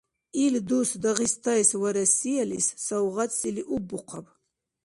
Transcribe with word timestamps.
Ил 0.43 0.55
дус 0.69 0.89
Дагъистайс 1.01 1.69
ва 1.81 1.89
Россиялис 1.97 2.67
сахаватсили 2.85 3.63
уббухъаб! 3.75 4.27